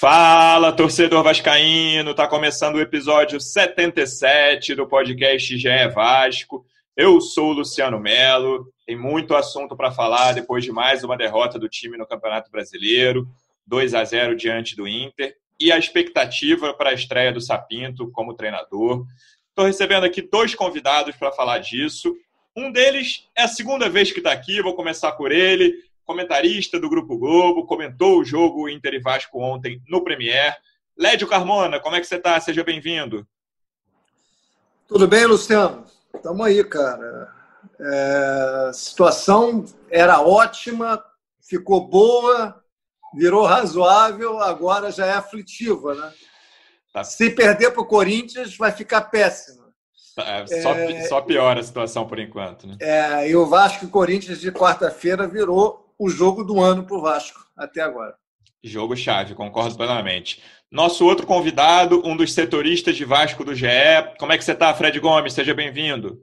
[0.00, 2.14] Fala, torcedor vascaíno!
[2.14, 6.64] Tá começando o episódio 77 do podcast GE Vasco.
[6.96, 8.72] Eu sou o Luciano Melo.
[8.86, 13.26] Tem muito assunto para falar depois de mais uma derrota do time no Campeonato Brasileiro,
[13.66, 18.34] 2 a 0 diante do Inter, e a expectativa para a estreia do Sapinto como
[18.34, 19.04] treinador.
[19.48, 22.14] Estou recebendo aqui dois convidados para falar disso.
[22.56, 25.74] Um deles é a segunda vez que está aqui, vou começar por ele
[26.08, 30.56] comentarista do Grupo Globo, comentou o jogo Inter e Vasco ontem no Premier.
[30.96, 32.40] Lédio Carmona, como é que você está?
[32.40, 33.28] Seja bem-vindo.
[34.88, 35.84] Tudo bem, Luciano?
[36.16, 37.30] Estamos aí, cara.
[37.78, 41.04] É, a situação era ótima,
[41.46, 42.58] ficou boa,
[43.14, 46.12] virou razoável, agora já é aflitiva, né?
[46.90, 47.04] Tá.
[47.04, 49.68] Se perder para o Corinthians, vai ficar péssima.
[50.16, 51.02] Tá, só, é...
[51.02, 52.78] só piora a situação por enquanto, né?
[52.80, 57.00] É, e o Vasco e Corinthians de quarta-feira virou o jogo do ano para o
[57.00, 58.14] Vasco até agora.
[58.62, 60.42] Jogo chave, concordo plenamente.
[60.70, 63.66] Nosso outro convidado, um dos setoristas de Vasco do GE.
[64.18, 65.32] Como é que você está, Fred Gomes?
[65.32, 66.22] Seja bem-vindo.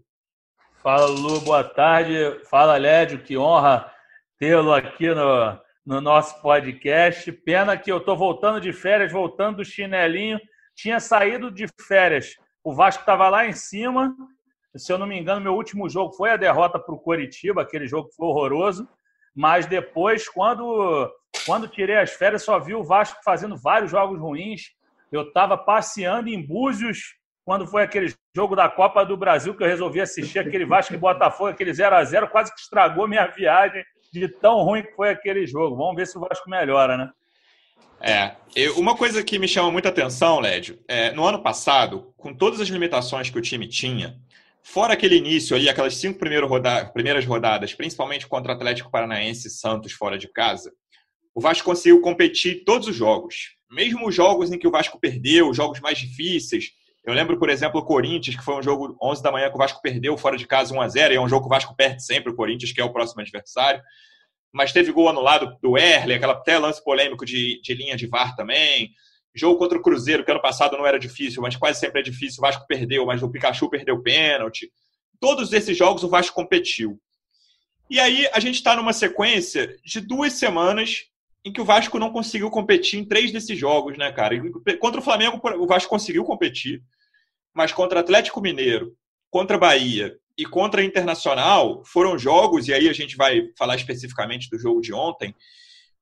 [0.83, 2.13] Fala, Lu, boa tarde.
[2.49, 3.91] Fala, Lédio, que honra
[4.37, 7.31] tê-lo aqui no, no nosso podcast.
[7.31, 10.39] Pena que eu estou voltando de férias, voltando do chinelinho.
[10.75, 12.35] Tinha saído de férias.
[12.63, 14.15] O Vasco estava lá em cima.
[14.75, 17.87] Se eu não me engano, meu último jogo foi a derrota para o Coritiba, aquele
[17.87, 18.87] jogo que foi horroroso.
[19.35, 21.11] Mas depois, quando,
[21.45, 24.71] quando tirei as férias, só vi o Vasco fazendo vários jogos ruins.
[25.11, 29.67] Eu estava passeando em Búzios quando foi aquele jogo da Copa do Brasil que eu
[29.67, 33.83] resolvi assistir aquele Vasco e Botafogo, aquele 0 a 0 quase que estragou minha viagem
[34.11, 35.75] de tão ruim que foi aquele jogo.
[35.75, 37.09] Vamos ver se o Vasco melhora, né?
[38.01, 42.33] É, eu, uma coisa que me chama muita atenção, Lédio, é, no ano passado, com
[42.33, 44.17] todas as limitações que o time tinha,
[44.67, 49.91] Fora aquele início ali, aquelas cinco roda primeiras rodadas, principalmente contra Atlético Paranaense e Santos
[49.91, 50.73] fora de casa,
[51.35, 53.55] o Vasco conseguiu competir todos os jogos.
[53.69, 56.71] Mesmo os jogos em que o Vasco perdeu, os jogos mais difíceis.
[57.05, 59.59] Eu lembro, por exemplo, o Corinthians, que foi um jogo 11 da manhã que o
[59.59, 61.75] Vasco perdeu fora de casa 1 a 0 e é um jogo que o Vasco
[61.75, 63.83] perde sempre, o Corinthians, que é o próximo adversário.
[64.51, 68.35] Mas teve gol anulado do Erle, aquela até lance polêmico de, de linha de VAR
[68.35, 68.89] também.
[69.35, 72.39] Jogo contra o Cruzeiro, que ano passado não era difícil, mas quase sempre é difícil.
[72.39, 74.71] O Vasco perdeu, mas o Pikachu perdeu pênalti.
[75.19, 76.99] Todos esses jogos o Vasco competiu.
[77.89, 81.03] E aí a gente está numa sequência de duas semanas
[81.43, 84.35] em que o Vasco não conseguiu competir em três desses jogos, né, cara?
[84.79, 86.81] Contra o Flamengo, o Vasco conseguiu competir,
[87.53, 88.97] mas contra Atlético Mineiro,
[89.29, 94.57] contra Bahia e contra Internacional foram jogos, e aí a gente vai falar especificamente do
[94.57, 95.35] jogo de ontem,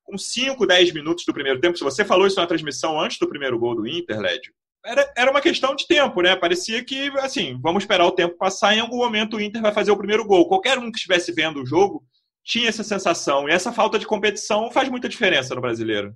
[0.03, 3.27] com 5, 10 minutos do primeiro tempo, se você falou isso na transmissão antes do
[3.27, 4.53] primeiro gol do Inter, Lédio,
[4.85, 6.35] era, era uma questão de tempo, né?
[6.35, 9.91] Parecia que, assim, vamos esperar o tempo passar, em algum momento o Inter vai fazer
[9.91, 10.47] o primeiro gol.
[10.47, 12.03] Qualquer um que estivesse vendo o jogo
[12.43, 13.47] tinha essa sensação.
[13.47, 16.13] E essa falta de competição faz muita diferença no brasileiro.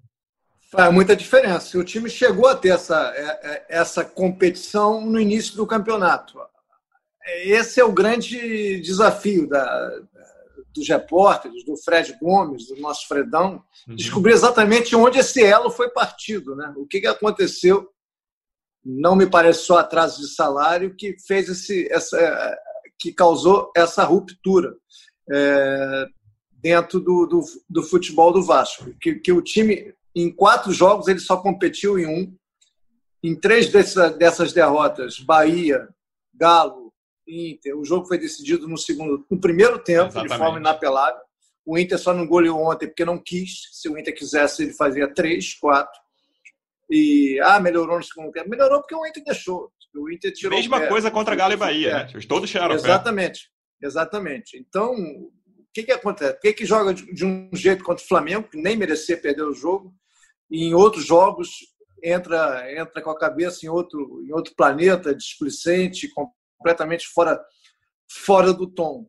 [0.69, 1.77] Faz muita diferença.
[1.77, 6.37] O time chegou a ter essa, é, é, essa competição no início do campeonato.
[7.43, 10.01] Esse é o grande desafio da,
[10.77, 13.95] dos repórteres, do Fred Gomes, do nosso Fredão, uhum.
[13.95, 16.73] descobrir exatamente onde esse elo foi partido, né?
[16.77, 17.89] O que, que aconteceu?
[18.83, 22.57] Não me parece só atraso de salário que fez esse, essa,
[22.99, 24.75] que causou essa ruptura
[25.29, 26.05] é,
[26.53, 31.19] dentro do, do, do, futebol do Vasco, que, que o time em quatro jogos ele
[31.19, 32.35] só competiu em um,
[33.23, 35.87] em três dessa, dessas derrotas, Bahia,
[36.33, 36.86] Galo,
[37.27, 37.77] Inter.
[37.77, 40.31] O jogo foi decidido no segundo, no primeiro tempo, Exatamente.
[40.31, 41.21] de forma inapelável.
[41.65, 43.69] O Inter só não goleou ontem porque não quis.
[43.73, 45.99] Se o Inter quisesse, ele fazia três, quatro.
[46.89, 48.49] E ah, melhorou no segundo tempo.
[48.49, 49.71] Melhorou porque o Inter deixou.
[49.93, 52.21] O Inter tirou Mesma coisa contra Galo e Bahia, né?
[52.27, 53.49] Todos tiraram Exatamente.
[53.81, 54.57] Exatamente.
[54.57, 55.31] Então, o
[55.73, 56.33] que, que acontece?
[56.33, 59.53] Por que, que joga de um jeito contra o Flamengo, que nem merecia perder o
[59.53, 59.93] jogo,
[60.49, 61.49] e em outros jogos
[62.03, 66.09] entra entra com a cabeça em outro, em outro planeta, displicente,
[66.57, 67.39] completamente fora,
[68.09, 69.07] fora do tom.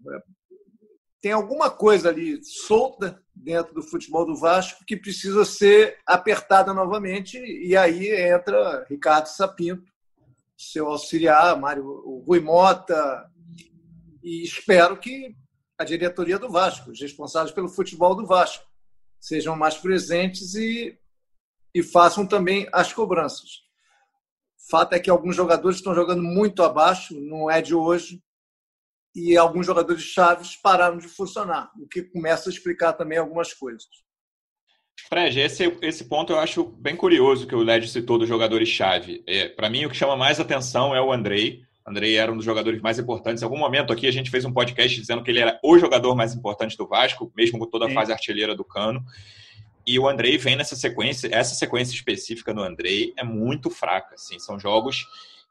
[1.20, 7.38] Tem alguma coisa ali solta dentro do futebol do Vasco que precisa ser apertada novamente,
[7.38, 9.90] e aí entra Ricardo Sapinto,
[10.56, 13.28] seu auxiliar, Mário o Rui Mota,
[14.22, 15.36] e espero que
[15.78, 18.66] a diretoria do Vasco, os responsáveis pelo futebol do Vasco,
[19.20, 20.98] sejam mais presentes e,
[21.74, 23.67] e façam também as cobranças.
[24.70, 28.20] Fato é que alguns jogadores estão jogando muito abaixo, não é de hoje,
[29.14, 33.88] e alguns jogadores chaves pararam de funcionar, o que começa a explicar também algumas coisas.
[35.08, 39.22] Fred, esse, esse ponto eu acho bem curioso que o Led citou dos jogadores-chave.
[39.26, 41.62] É, Para mim, o que chama mais atenção é o Andrei.
[41.86, 43.42] Andrei era um dos jogadores mais importantes.
[43.42, 46.14] Em algum momento aqui a gente fez um podcast dizendo que ele era o jogador
[46.14, 47.94] mais importante do Vasco, mesmo com toda a Sim.
[47.94, 49.02] fase artilheira do Cano.
[49.88, 54.16] E o Andrei vem nessa sequência, essa sequência específica do Andrei é muito fraca.
[54.16, 55.06] Assim, são jogos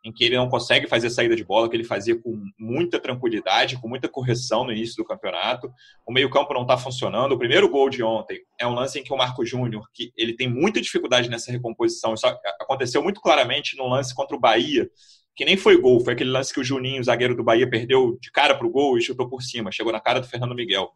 [0.06, 3.82] em que ele não consegue fazer saída de bola, que ele fazia com muita tranquilidade,
[3.82, 5.74] com muita correção no início do campeonato.
[6.06, 7.32] O meio-campo não está funcionando.
[7.32, 10.36] O primeiro gol de ontem é um lance em que o Marco Júnior, que ele
[10.36, 12.28] tem muita dificuldade nessa recomposição, isso
[12.62, 14.88] aconteceu muito claramente no lance contra o Bahia,
[15.36, 18.20] que nem foi gol, foi aquele lance que o Juninho, o zagueiro do Bahia, perdeu
[18.22, 20.92] de cara para o gol e chutou por cima, chegou na cara do Fernando Miguel.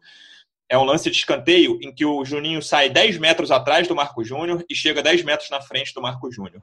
[0.72, 4.24] É um lance de escanteio em que o Juninho sai 10 metros atrás do Marco
[4.24, 6.62] Júnior e chega 10 metros na frente do Marco Júnior.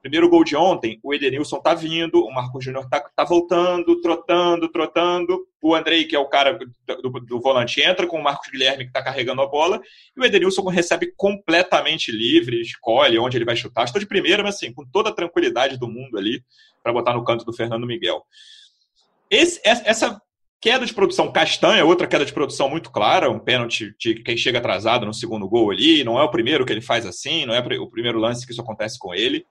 [0.00, 4.70] Primeiro gol de ontem, o Edenilson tá vindo, o Marco Júnior tá, tá voltando, trotando,
[4.70, 5.46] trotando.
[5.60, 8.92] O Andrei, que é o cara do, do, volante, entra com o Marcos Guilherme, que
[8.92, 9.82] tá carregando a bola.
[10.16, 13.84] E o Edenilson recebe completamente livre, escolhe onde ele vai chutar.
[13.84, 16.42] Estou de primeira, mas assim, com toda a tranquilidade do mundo ali,
[16.82, 18.24] para botar no canto do Fernando Miguel.
[19.28, 20.22] Esse, essa
[20.62, 24.58] queda de produção castanha, outra queda de produção muito clara, um pênalti de quem chega
[24.58, 26.04] atrasado no segundo gol ali.
[26.04, 28.60] Não é o primeiro que ele faz assim, não é o primeiro lance que isso
[28.60, 29.44] acontece com ele.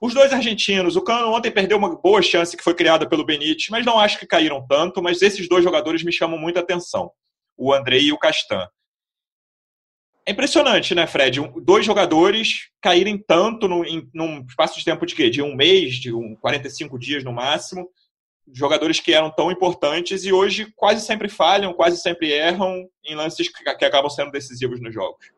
[0.00, 3.68] Os dois argentinos, o Cano ontem perdeu uma boa chance que foi criada pelo Benítez,
[3.70, 7.10] mas não acho que caíram tanto, mas esses dois jogadores me chamam muita atenção,
[7.56, 8.66] o Andrei e o Castan.
[10.26, 11.40] É impressionante, né, Fred?
[11.62, 15.30] Dois jogadores caírem tanto no, em, num espaço de tempo de quê?
[15.30, 17.88] De um mês, de um 45 dias no máximo.
[18.52, 23.48] Jogadores que eram tão importantes e hoje quase sempre falham, quase sempre erram em lances
[23.48, 25.30] que, que acabam sendo decisivos nos jogos.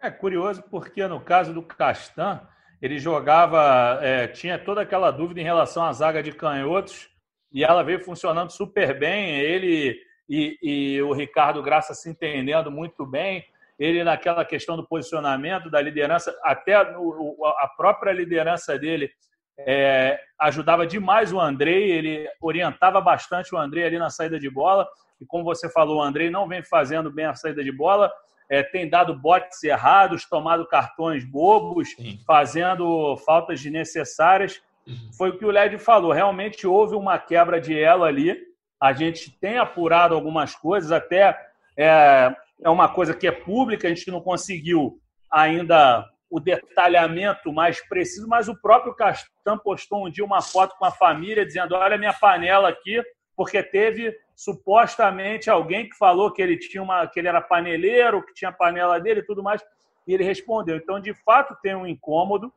[0.00, 2.40] É curioso porque no caso do Castan,
[2.80, 7.08] ele jogava, é, tinha toda aquela dúvida em relação à zaga de canhotos
[7.52, 9.38] e ela veio funcionando super bem.
[9.38, 9.96] Ele
[10.28, 13.44] e, e o Ricardo Graça se entendendo muito bem.
[13.78, 19.10] Ele naquela questão do posicionamento, da liderança, até a própria liderança dele
[19.58, 24.88] é, ajudava demais o Andrei, ele orientava bastante o Andrei ali na saída de bola.
[25.20, 28.10] E como você falou, o Andrei não vem fazendo bem a saída de bola
[28.52, 32.20] é, tem dado botes errados, tomado cartões bobos, Sim.
[32.26, 34.60] fazendo faltas desnecessárias.
[34.86, 35.10] Uhum.
[35.16, 36.12] Foi o que o Led falou.
[36.12, 38.36] Realmente houve uma quebra de elo ali.
[38.78, 41.34] A gente tem apurado algumas coisas, até
[41.78, 45.00] é, é uma coisa que é pública, a gente não conseguiu
[45.30, 50.86] ainda o detalhamento mais preciso, mas o próprio Castan postou um dia uma foto com
[50.86, 53.02] a família dizendo: Olha minha panela aqui,
[53.36, 58.32] porque teve supostamente alguém que falou que ele tinha uma, que ele era paneleiro, que
[58.32, 59.62] tinha a panela dele e tudo mais,
[60.06, 60.74] e ele respondeu.
[60.78, 62.50] Então, de fato, tem um incômodo,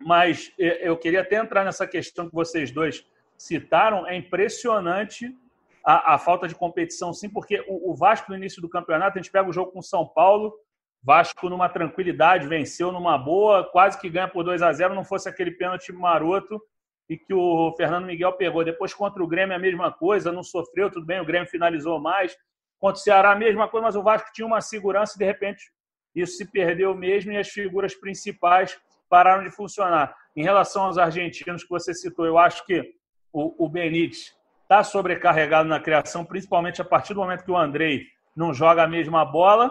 [0.00, 3.04] mas eu queria até entrar nessa questão que vocês dois
[3.36, 4.06] citaram.
[4.06, 5.36] É impressionante
[5.84, 9.20] a, a falta de competição, sim, porque o, o, Vasco no início do campeonato, a
[9.20, 10.54] gente pega o jogo com São Paulo,
[11.02, 15.28] Vasco numa tranquilidade, venceu numa boa, quase que ganha por 2 a 0 não fosse
[15.28, 16.62] aquele pênalti maroto
[17.08, 18.64] e que o Fernando Miguel pegou.
[18.64, 22.36] Depois contra o Grêmio a mesma coisa, não sofreu, tudo bem, o Grêmio finalizou mais.
[22.78, 25.72] Contra o Ceará a mesma coisa, mas o Vasco tinha uma segurança e de repente
[26.14, 28.78] isso se perdeu mesmo e as figuras principais
[29.08, 30.14] pararam de funcionar.
[30.36, 32.94] Em relação aos argentinos que você citou, eu acho que
[33.32, 34.32] o, o Benítez
[34.62, 38.88] está sobrecarregado na criação, principalmente a partir do momento que o Andrei não joga a
[38.88, 39.70] mesma bola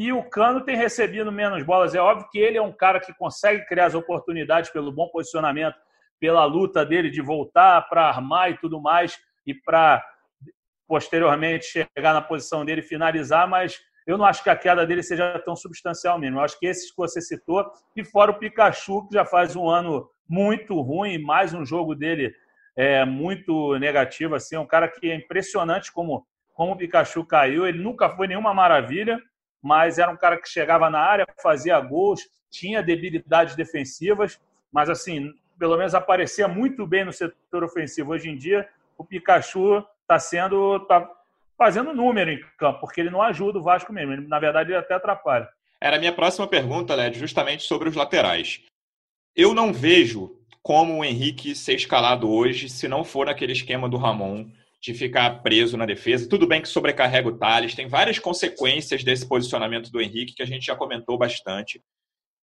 [0.00, 1.92] e o Cano tem recebido menos bolas.
[1.92, 5.74] É óbvio que ele é um cara que consegue criar as oportunidades pelo bom posicionamento,
[6.20, 10.00] pela luta dele de voltar para armar e tudo mais, e para
[10.86, 15.02] posteriormente chegar na posição dele e finalizar, mas eu não acho que a queda dele
[15.02, 16.38] seja tão substancial mesmo.
[16.38, 19.68] Eu acho que esses que você citou, e fora o Pikachu, que já faz um
[19.68, 22.32] ano muito ruim, mais um jogo dele
[22.76, 26.24] é muito negativo, assim, é um cara que é impressionante como,
[26.54, 27.66] como o Pikachu caiu.
[27.66, 29.20] Ele nunca foi nenhuma maravilha,
[29.62, 34.40] mas era um cara que chegava na área, fazia gols, tinha debilidades defensivas,
[34.72, 38.12] mas assim, pelo menos aparecia muito bem no setor ofensivo.
[38.12, 40.80] Hoje em dia, o Pikachu está sendo.
[40.80, 41.08] Tá
[41.56, 44.12] fazendo número em campo, porque ele não ajuda o Vasco mesmo.
[44.12, 45.48] Ele, na verdade, ele até atrapalha.
[45.80, 48.62] Era a minha próxima pergunta, Led, justamente sobre os laterais.
[49.34, 53.96] Eu não vejo como o Henrique ser escalado hoje se não for naquele esquema do
[53.96, 54.46] Ramon
[54.80, 56.28] de ficar preso na defesa.
[56.28, 60.46] Tudo bem que sobrecarrega o Thales, tem várias consequências desse posicionamento do Henrique que a
[60.46, 61.82] gente já comentou bastante.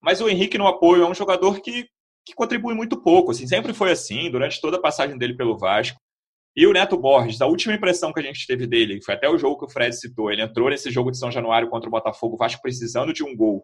[0.01, 1.87] Mas o Henrique no apoio é um jogador que
[2.25, 3.31] que contribui muito pouco.
[3.31, 5.99] Assim, sempre foi assim, durante toda a passagem dele pelo Vasco.
[6.55, 9.37] E o Neto Borges, a última impressão que a gente teve dele, foi até o
[9.37, 12.35] jogo que o Fred citou, ele entrou nesse jogo de São Januário contra o Botafogo,
[12.35, 13.63] o Vasco precisando de um gol.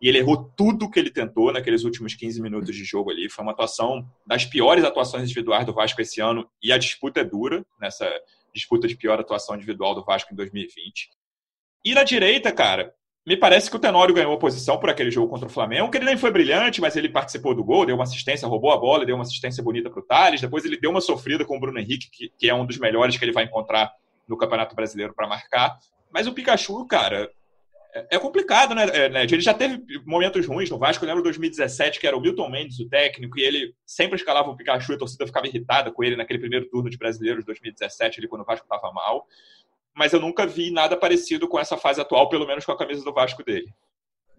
[0.00, 3.28] E ele errou tudo que ele tentou naqueles últimos 15 minutos de jogo ali.
[3.28, 7.24] Foi uma atuação das piores atuações individuais do Vasco esse ano e a disputa é
[7.24, 8.08] dura nessa
[8.54, 11.10] disputa de pior atuação individual do Vasco em 2020.
[11.84, 12.94] E na direita, cara,
[13.26, 15.98] me parece que o Tenório ganhou a posição por aquele jogo contra o Flamengo, que
[15.98, 19.04] ele nem foi brilhante, mas ele participou do gol, deu uma assistência, roubou a bola,
[19.04, 20.40] deu uma assistência bonita para o Thales.
[20.40, 23.16] Depois ele deu uma sofrida com o Bruno Henrique, que, que é um dos melhores
[23.16, 23.92] que ele vai encontrar
[24.26, 25.76] no Campeonato Brasileiro para marcar.
[26.10, 27.30] Mas o Pikachu, cara,
[27.94, 29.34] é, é complicado, né, é, Ned?
[29.34, 31.04] Ele já teve momentos ruins no Vasco.
[31.04, 34.56] Eu lembro 2017, que era o Milton Mendes, o técnico, e ele sempre escalava o
[34.56, 38.20] Pikachu e a torcida ficava irritada com ele naquele primeiro turno de brasileiros de 2017,
[38.20, 39.26] ali, quando o Vasco estava mal.
[39.96, 43.02] Mas eu nunca vi nada parecido com essa fase atual, pelo menos com a camisa
[43.02, 43.72] do Vasco dele.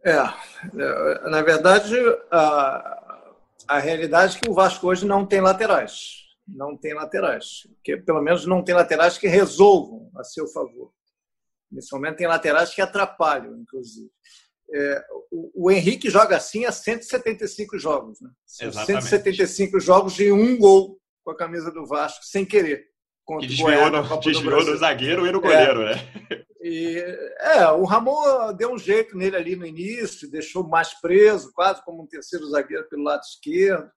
[0.05, 1.95] É, é na verdade,
[2.31, 3.25] a,
[3.67, 6.27] a realidade é que o Vasco hoje não tem laterais.
[6.47, 7.67] Não tem laterais.
[7.83, 10.91] Que, pelo menos não tem laterais que resolvam a seu favor.
[11.71, 14.09] Nesse momento tem laterais que atrapalham, inclusive.
[14.71, 18.21] É, o, o, Henrique joga assim há 175 jogos.
[18.21, 18.29] Né?
[18.45, 22.88] 175 jogos e um gol com a camisa do Vasco, sem querer.
[23.39, 25.95] Que desviou, no, desviou do zagueiro e no goleiro, é.
[25.95, 26.01] né?
[26.61, 26.97] E,
[27.39, 32.03] é, o Ramon deu um jeito nele ali no início, deixou mais preso, quase como
[32.03, 33.89] um terceiro zagueiro pelo lado esquerdo.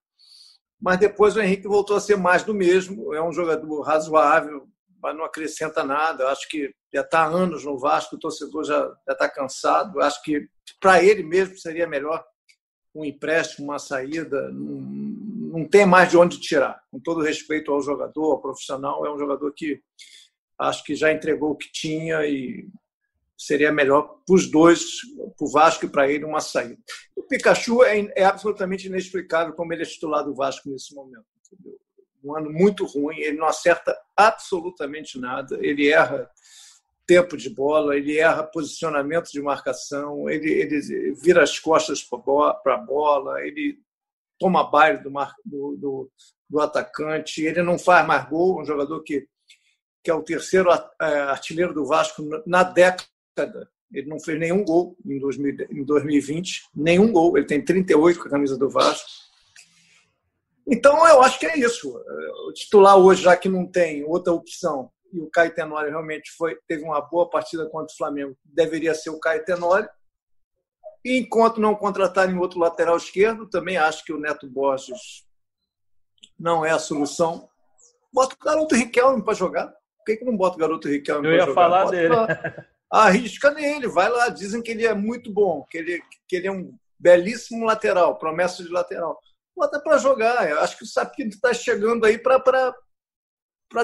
[0.80, 3.14] Mas depois o Henrique voltou a ser mais do mesmo.
[3.14, 4.68] É um jogador razoável,
[5.02, 6.22] mas não acrescenta nada.
[6.22, 9.98] Eu acho que já está há anos no Vasco, o torcedor já está cansado.
[9.98, 10.48] Eu acho que
[10.80, 12.24] para ele mesmo seria melhor
[12.94, 14.50] um empréstimo, uma saída.
[14.52, 16.80] Não, tem mais de onde tirar.
[16.90, 19.82] Com todo respeito ao jogador, ao profissional, é um jogador que
[20.58, 22.68] acho que já entregou o que tinha e
[23.36, 25.00] seria melhor para os dois,
[25.36, 26.78] para o Vasco e para ele, uma saída.
[27.16, 31.26] O Pikachu é, é, absolutamente inexplicável como ele é titular do Vasco nesse momento.
[31.50, 31.76] Entendeu?
[32.22, 36.30] Um ano muito ruim, ele não acerta absolutamente nada, ele erra
[37.06, 42.78] tempo de bola, ele erra posicionamento de marcação, ele, ele vira as costas para a
[42.78, 43.78] bola, ele
[44.38, 45.10] toma baile do,
[45.44, 46.10] do, do,
[46.48, 49.26] do, atacante, ele não faz mais gol, um jogador que,
[50.02, 53.68] que é o terceiro é, artilheiro do Vasco na década.
[53.92, 57.36] Ele não fez nenhum gol em, 2000, em 2020, nenhum gol.
[57.36, 59.08] Ele tem 38 com a camisa do Vasco.
[60.66, 61.92] Então, eu acho que é isso.
[62.48, 66.56] O titular hoje, já que não tem outra opção, e o Caio Tenório realmente foi,
[66.66, 69.88] teve uma boa partida contra o Flamengo, deveria ser o Caio Tenório.
[71.04, 75.26] E enquanto não contratarem outro lateral esquerdo, também acho que o Neto Borges
[76.38, 77.48] não é a solução.
[78.12, 79.66] Bota o garoto Riquelme para jogar.
[79.66, 81.44] Por que, que não bota o garoto Riquelme para jogar?
[81.44, 82.08] Eu ia falar bota dele.
[82.08, 82.66] Pra...
[82.90, 84.28] Arrisca nele, vai lá.
[84.28, 88.62] Dizem que ele é muito bom, que ele, que ele é um belíssimo lateral, promessa
[88.62, 89.18] de lateral
[89.56, 90.48] bota para jogar.
[90.48, 92.74] Eu acho que o Sapinto está chegando aí para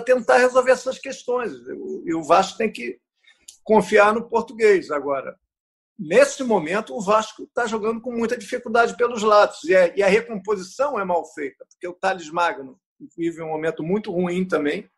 [0.04, 1.52] tentar resolver essas questões.
[2.04, 2.98] E o Vasco tem que
[3.62, 5.38] confiar no português agora.
[5.98, 9.64] Nesse momento, o Vasco está jogando com muita dificuldade pelos lados.
[9.64, 12.78] E a, e a recomposição é mal feita, porque o Thales Magno
[13.16, 14.88] vive um momento muito ruim também.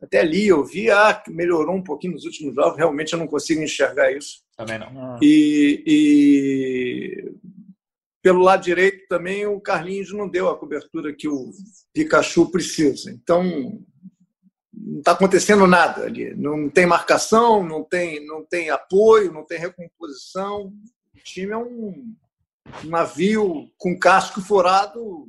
[0.00, 2.76] Até ali eu vi, ah, melhorou um pouquinho nos últimos jogos.
[2.76, 4.42] Realmente eu não consigo enxergar isso.
[4.56, 5.18] Também não.
[5.22, 7.34] E, e
[8.22, 11.50] pelo lado direito também o Carlinhos não deu a cobertura que o
[11.92, 13.10] Pikachu precisa.
[13.10, 13.42] Então
[14.72, 16.34] não está acontecendo nada ali.
[16.34, 20.72] Não tem marcação, não tem, não tem apoio, não tem recomposição.
[21.14, 22.14] O time é um
[22.84, 25.28] navio com casco furado,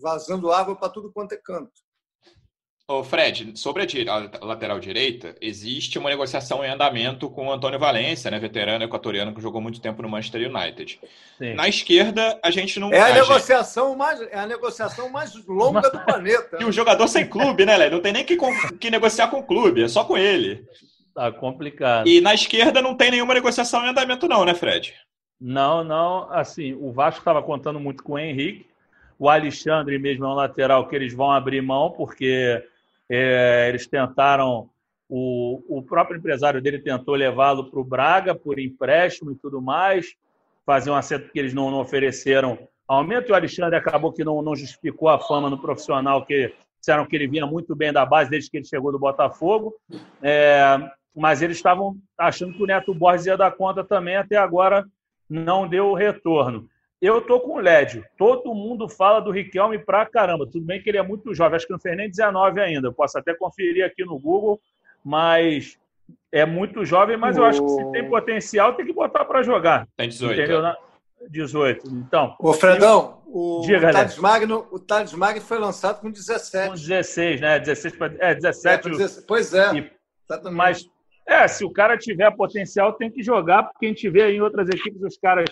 [0.00, 1.72] vazando água para tudo quanto é canto.
[2.90, 8.28] Ô Fred, sobre a lateral direita, existe uma negociação em andamento com o Antônio Valência,
[8.32, 10.98] né, veterano equatoriano que jogou muito tempo no Manchester United.
[11.38, 11.54] Sim.
[11.54, 12.92] Na esquerda, a gente não.
[12.92, 13.98] É a, a negociação gente...
[13.98, 16.58] mais, é a negociação mais longa do planeta.
[16.60, 17.92] E o jogador sem clube, né, Léo?
[17.92, 18.36] Não tem nem que,
[18.80, 20.66] que negociar com o clube, é só com ele.
[21.14, 22.08] Tá complicado.
[22.08, 24.96] E na esquerda não tem nenhuma negociação em andamento, não, né, Fred?
[25.40, 26.28] Não, não.
[26.32, 28.66] Assim, o Vasco estava contando muito com o Henrique.
[29.16, 32.60] O Alexandre mesmo é um lateral que eles vão abrir mão, porque
[33.10, 34.70] é, eles tentaram,
[35.08, 40.14] o, o próprio empresário dele tentou levá-lo para o Braga por empréstimo e tudo mais,
[40.64, 43.28] fazer um acerto que eles não, não ofereceram aumento.
[43.28, 47.16] E o Alexandre acabou que não, não justificou a fama no profissional, que disseram que
[47.16, 49.74] ele vinha muito bem da base desde que ele chegou do Botafogo.
[50.22, 50.78] É,
[51.14, 54.86] mas eles estavam achando que o Neto Borges ia dar conta também, até agora
[55.28, 56.68] não deu o retorno.
[57.00, 58.04] Eu tô com o Lédio.
[58.18, 60.46] Todo mundo fala do Riquelme pra caramba.
[60.46, 62.88] Tudo bem que ele é muito jovem, acho que não fez nem 19 ainda.
[62.88, 64.60] Eu posso até conferir aqui no Google,
[65.02, 65.78] mas
[66.30, 69.88] é muito jovem, mas eu acho que se tem potencial, tem que botar para jogar.
[69.96, 70.40] Tem 18.
[70.40, 70.74] Entendeu?
[71.28, 71.88] 18.
[71.88, 72.36] Então.
[72.38, 76.68] Ô, Fredão, o, Diga, Thales Magno, o Thales Magno foi lançado com 17.
[76.68, 77.58] Com 16, né?
[77.58, 78.14] 16 para.
[78.18, 78.88] É, 17.
[78.88, 79.74] É, 16, pois é.
[79.74, 79.90] E,
[80.50, 80.88] mas,
[81.26, 84.68] é, se o cara tiver potencial, tem que jogar, porque a gente vê em outras
[84.68, 85.50] equipes os caras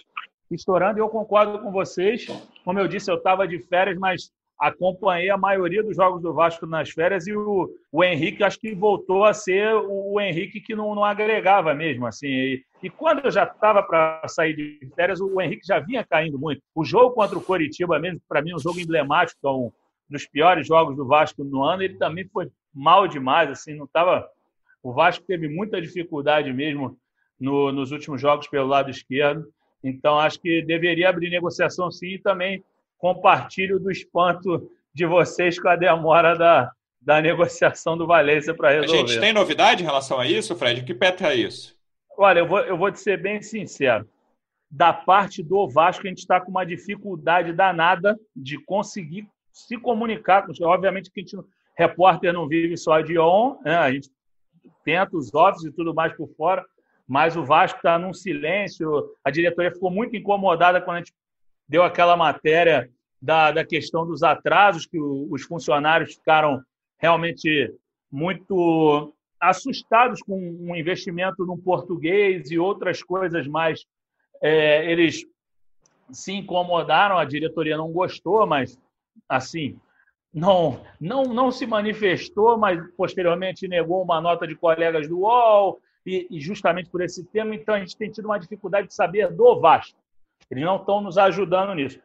[0.54, 0.98] estourando.
[0.98, 2.26] E eu concordo com vocês.
[2.64, 6.66] Como eu disse, eu estava de férias, mas acompanhei a maioria dos jogos do Vasco
[6.66, 10.94] nas férias e o, o Henrique acho que voltou a ser o, Henrique que não,
[10.96, 15.40] não, agregava mesmo assim e, e quando eu já estava para sair de férias o
[15.40, 18.80] Henrique já vinha caindo muito o jogo contra o Coritiba mesmo para mim um jogo
[18.80, 19.70] emblemático é um
[20.10, 24.28] dos piores jogos do Vasco no ano ele também foi mal demais assim não estava
[24.82, 26.98] o Vasco teve muita dificuldade mesmo
[27.38, 29.46] no, nos últimos jogos pelo lado esquerdo
[29.82, 32.62] então acho que deveria abrir negociação sim e também
[32.98, 39.02] compartilho do espanto de vocês com a demora da, da negociação do Valência para resolver.
[39.02, 40.82] A gente tem novidade em relação a isso, Fred?
[40.82, 41.76] Que pé é isso?
[42.16, 44.08] Olha, eu vou, eu vou te ser bem sincero.
[44.70, 50.44] Da parte do Vasco, a gente está com uma dificuldade danada de conseguir se comunicar.
[50.62, 51.38] Obviamente que a gente,
[51.76, 53.76] repórter não vive só de on, né?
[53.76, 54.10] a gente
[54.84, 56.64] tenta os offices e tudo mais por fora,
[57.08, 59.16] mas o Vasco está num silêncio.
[59.24, 61.14] A diretoria ficou muito incomodada quando a gente
[61.66, 66.62] deu aquela matéria da, da questão dos atrasos, que o, os funcionários ficaram
[66.98, 67.74] realmente
[68.12, 73.86] muito assustados com um investimento no português e outras coisas mais.
[74.42, 75.24] É, eles
[76.10, 78.78] se incomodaram, a diretoria não gostou, mas
[79.28, 79.78] assim
[80.32, 86.26] não não não se manifestou, mas posteriormente negou uma nota de colegas do UOL e,
[86.30, 89.60] e justamente por esse tema, então a gente tem tido uma dificuldade de saber do
[89.60, 89.98] Vasco.
[90.50, 92.00] Eles não estão nos ajudando nisso.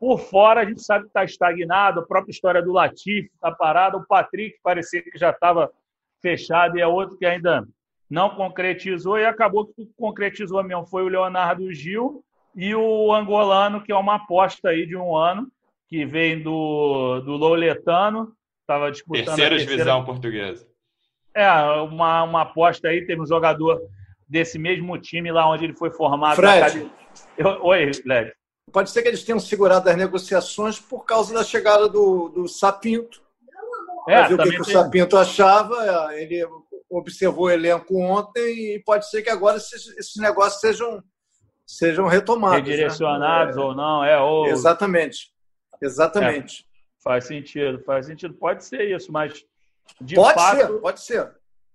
[0.00, 3.98] Por fora, a gente sabe que está estagnado, a própria história do Latif está parada,
[3.98, 5.70] o Patrick parecia que já estava
[6.22, 7.68] fechado e é outro que ainda
[8.08, 12.24] não concretizou e acabou que concretizou mesmo foi o Leonardo Gil
[12.56, 15.50] e o angolano, que é uma aposta aí de um ano,
[15.88, 20.66] que vem do, do Louletano, estava disputando terceira, terceira divisão portuguesa.
[21.34, 21.50] É,
[21.82, 23.80] uma, uma aposta aí, teve um jogador
[24.28, 26.36] desse mesmo time lá onde ele foi formado.
[26.36, 26.90] Fred.
[27.62, 28.32] Oi, Led.
[28.72, 33.22] Pode ser que eles tenham segurado as negociações por causa da chegada do, do Sapinto.
[34.08, 36.14] É, ver o que, que o Sapinto achava.
[36.14, 36.46] Ele
[36.90, 41.02] observou o elenco ontem e pode ser que agora esses, esses negócios sejam,
[41.66, 42.62] sejam retomados.
[42.62, 42.70] Né?
[42.70, 43.62] Redirecionados né?
[43.62, 44.20] ou não, é.
[44.20, 44.46] Ou...
[44.46, 45.32] Exatamente.
[45.80, 46.62] Exatamente.
[46.62, 48.34] É, faz sentido, faz sentido.
[48.34, 49.44] Pode ser isso, mas.
[50.14, 51.32] Pode fato, ser, pode ser.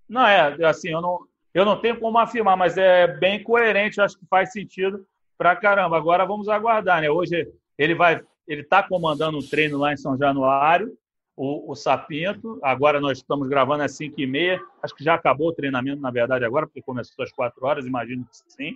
[0.07, 1.19] Não, é, assim, eu não,
[1.53, 5.05] eu não tenho como afirmar, mas é bem coerente, acho que faz sentido
[5.37, 5.97] pra caramba.
[5.97, 7.09] Agora vamos aguardar, né?
[7.09, 10.97] Hoje ele vai, ele está comandando um treino lá em São Januário,
[11.35, 12.59] o, o Sapinto.
[12.61, 14.61] Agora nós estamos gravando às 5 e meia.
[14.83, 18.25] Acho que já acabou o treinamento, na verdade, agora, porque começou às 4 horas, imagino
[18.25, 18.75] que sim.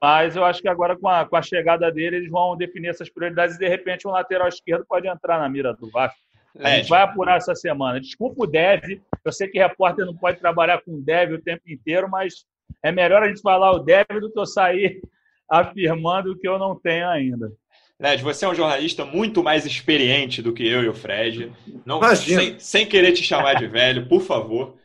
[0.00, 3.10] Mas eu acho que agora, com a, com a chegada dele, eles vão definir essas
[3.10, 6.18] prioridades e, de repente, um lateral esquerdo pode entrar na mira do Vasco.
[6.58, 8.00] A gente vai apurar essa semana.
[8.00, 9.00] Desculpa o Dev.
[9.24, 12.44] Eu sei que repórter não pode trabalhar com Dev o tempo inteiro, mas
[12.82, 15.00] é melhor a gente falar o Dev do que eu sair
[15.48, 17.52] afirmando que eu não tenho ainda.
[18.00, 21.52] Led, você é um jornalista muito mais experiente do que eu e o Fred.
[21.84, 24.76] Não, sem, sem, querer te chamar de velho, por favor.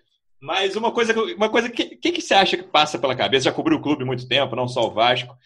[0.42, 3.46] Mas uma coisa, uma coisa que, que, que você acha que passa pela cabeça?
[3.46, 5.38] Já cobriu o clube muito tempo, não só o Vasco.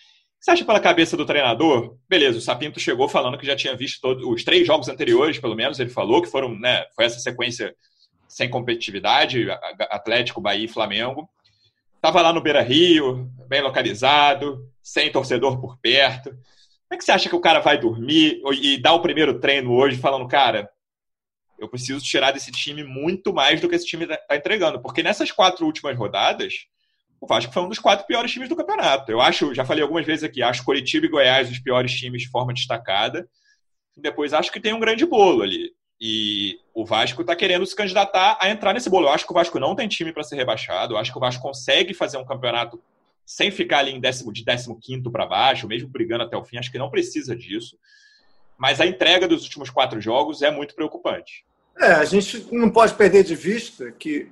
[0.48, 1.98] Você acha pela cabeça do treinador?
[2.08, 5.56] Beleza, o Sapinto chegou falando que já tinha visto todos os três jogos anteriores, pelo
[5.56, 7.76] menos, ele falou que foram, né, foi essa sequência
[8.30, 9.46] sem competitividade,
[9.92, 11.30] Atlético, Bahia e Flamengo.
[11.98, 16.30] Estava lá no Beira Rio, bem localizado, sem torcedor por perto.
[16.30, 19.74] Como é que você acha que o cara vai dormir e dar o primeiro treino
[19.74, 20.70] hoje falando, cara,
[21.60, 24.82] eu preciso tirar desse time muito mais do que esse time está entregando?
[24.82, 26.54] Porque nessas quatro últimas rodadas,
[27.20, 29.12] o Vasco foi um dos quatro piores times do campeonato.
[29.12, 32.30] Eu acho, já falei algumas vezes aqui, acho Curitiba e Goiás os piores times de
[32.30, 33.28] forma destacada.
[33.96, 35.72] Depois acho que tem um grande bolo ali.
[36.00, 39.08] E o Vasco está querendo se candidatar a entrar nesse bolo.
[39.08, 40.94] Eu acho que o Vasco não tem time para ser rebaixado.
[40.94, 42.80] Eu acho que o Vasco consegue fazer um campeonato
[43.26, 46.58] sem ficar ali em décimo, de 15 para baixo, mesmo brigando até o fim.
[46.58, 47.78] Acho que não precisa disso.
[48.58, 51.44] Mas a entrega dos últimos quatro jogos é muito preocupante.
[51.80, 54.30] É, a gente não pode perder de vista que,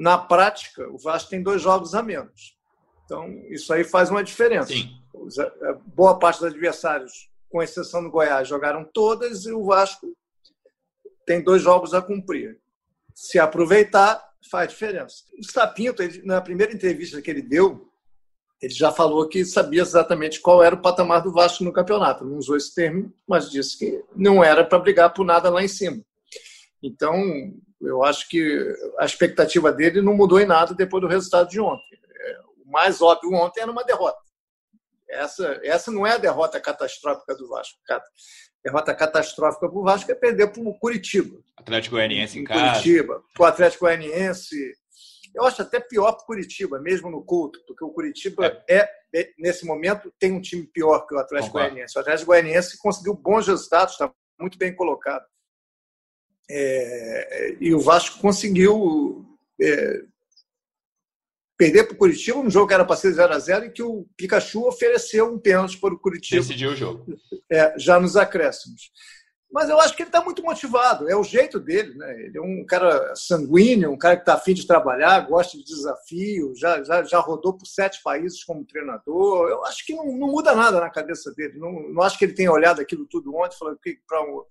[0.00, 2.56] na prática, o Vasco tem dois jogos a menos.
[3.04, 4.72] Então, isso aí faz uma diferença.
[4.72, 4.88] Sim.
[5.38, 10.16] É, boa parte dos adversários, com exceção do Goiás, jogaram todas e o Vasco
[11.26, 12.58] tem dois jogos a cumprir.
[13.14, 15.16] Se aproveitar, faz diferença.
[15.38, 17.86] O Sapinto, ele, na primeira entrevista que ele deu,
[18.62, 22.24] ele já falou que sabia exatamente qual era o patamar do Vasco no campeonato.
[22.24, 25.68] Não usou esse termo, mas disse que não era para brigar por nada lá em
[25.68, 26.02] cima.
[26.82, 27.14] Então,
[27.80, 31.98] eu acho que a expectativa dele não mudou em nada depois do resultado de ontem.
[32.14, 34.18] É, o mais óbvio ontem era uma derrota.
[35.08, 37.78] Essa, essa não é a derrota catastrófica do Vasco
[38.62, 41.38] derrota catastrófica para o Vasco é perder para o Curitiba.
[41.56, 42.72] Atlético Goianiense em, em casa.
[42.72, 43.22] Curitiba.
[43.38, 44.74] O Atlético Goianiense
[45.34, 48.88] Eu acho até pior para o Curitiba, mesmo no culto, porque o Curitiba é.
[49.12, 49.30] é.
[49.38, 51.96] nesse momento, tem um time pior que o Atlético Goianiense.
[51.96, 55.24] O Atlético Goianiense conseguiu bons resultados, está muito bem colocado.
[56.52, 59.24] É, e o Vasco conseguiu
[59.60, 60.02] é,
[61.56, 63.82] perder para o Curitiba um jogo que era para ser 0 a 0 e que
[63.82, 66.40] o Pikachu ofereceu um pênalti para o Curitiba.
[66.40, 67.06] Decidiu o jogo.
[67.52, 68.90] É, já nos acréscimos.
[69.52, 71.92] Mas eu acho que ele está muito motivado, é o jeito dele.
[71.94, 72.24] Né?
[72.24, 76.54] Ele é um cara sanguíneo, um cara que está afim de trabalhar, gosta de desafio,
[76.56, 79.48] já, já, já rodou por sete países como treinador.
[79.48, 81.58] Eu acho que não, não muda nada na cabeça dele.
[81.58, 84.44] Não, não acho que ele tenha olhado aquilo tudo ontem e falou para um,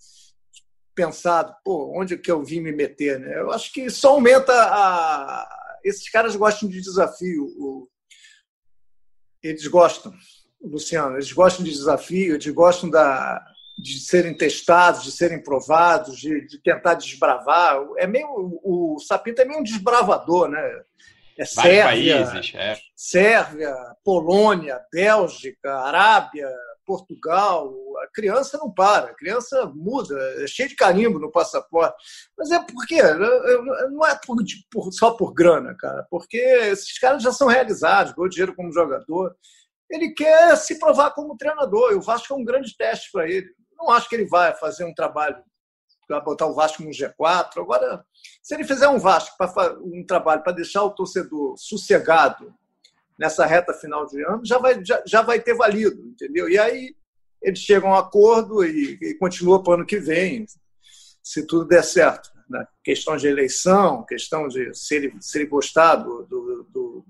[1.00, 3.18] pensado, pô, onde que eu vim me meter?
[3.18, 3.40] Né?
[3.40, 5.48] Eu acho que só aumenta a,
[5.82, 7.88] esses caras gostam de desafio.
[9.42, 10.14] Eles gostam,
[10.62, 13.42] Luciano, eles gostam de desafio, eles gostam da,
[13.82, 17.80] de serem testados, de serem provados, de, de tentar desbravar.
[17.98, 18.28] É meio,
[18.62, 20.62] o, Sapinto é meio um desbravador, né?
[21.38, 22.78] É Sérvia, países, é.
[22.94, 26.54] Sérvia, Polônia, Bélgica, Arábia,
[26.90, 27.72] Portugal.
[28.04, 31.96] A criança não para, a criança muda, é cheio de carimbo no passaporte.
[32.36, 33.00] Mas é porque
[33.92, 34.38] não é por,
[34.72, 39.36] por, só por grana, cara, porque esses caras já são realizados, ganhou dinheiro como jogador.
[39.88, 43.48] Ele quer se provar como treinador, e o Vasco é um grande teste para ele.
[43.78, 45.38] Não acho que ele vai fazer um trabalho
[46.08, 47.58] para botar o Vasco no G4.
[47.58, 48.04] Agora,
[48.42, 52.52] se ele fizer um Vasco para um trabalho para deixar o torcedor sossegado
[53.20, 56.50] nessa reta final de ano, já vai, já, já vai ter valido, entendeu?
[56.50, 56.96] E aí
[57.42, 60.46] eles chegam a um acordo e, e continua para o ano que vem,
[61.22, 62.32] se tudo der certo.
[62.50, 62.66] Né?
[62.84, 67.06] Questão de eleição, questão de se ele, se ele gostar do, do, do,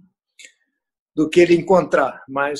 [1.15, 2.24] do que ele encontrar.
[2.28, 2.60] Mas,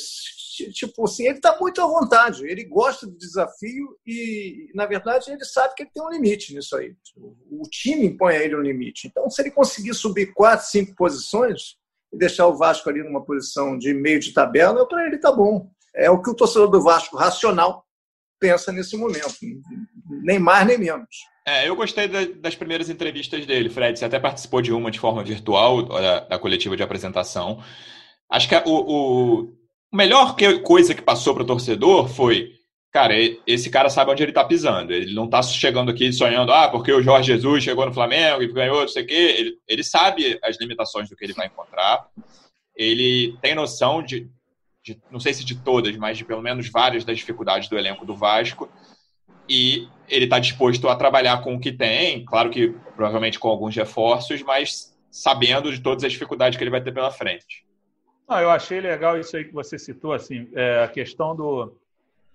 [0.74, 5.44] tipo assim, ele está muito à vontade, ele gosta do desafio e, na verdade, ele
[5.44, 6.96] sabe que ele tem um limite nisso aí.
[7.18, 9.08] O time impõe a ele um limite.
[9.08, 11.79] Então, se ele conseguir subir quatro, cinco posições,
[12.12, 15.70] e deixar o Vasco ali numa posição de meio de tabela, para ele tá bom.
[15.96, 17.86] É o que o torcedor do Vasco racional
[18.40, 19.36] pensa nesse momento,
[20.24, 21.08] nem mais nem menos.
[21.46, 23.98] É, eu gostei das primeiras entrevistas dele, Fred.
[23.98, 27.62] Você até participou de uma de forma virtual, da, da coletiva de apresentação.
[28.30, 29.54] Acho que o, o,
[29.92, 32.59] a melhor coisa que passou para o torcedor foi
[32.92, 33.14] cara,
[33.46, 34.94] esse cara sabe onde ele está pisando.
[34.94, 38.52] Ele não está chegando aqui sonhando, ah, porque o Jorge Jesus chegou no Flamengo e
[38.52, 39.36] ganhou, não sei o quê.
[39.38, 42.08] Ele, ele sabe as limitações do que ele vai encontrar.
[42.76, 44.30] Ele tem noção de,
[44.84, 48.06] de, não sei se de todas, mas de pelo menos várias das dificuldades do elenco
[48.06, 48.70] do Vasco.
[49.48, 53.76] E ele está disposto a trabalhar com o que tem, claro que provavelmente com alguns
[53.76, 57.66] reforços, mas sabendo de todas as dificuldades que ele vai ter pela frente.
[58.28, 61.76] Ah, eu achei legal isso aí que você citou, assim, é, a questão do,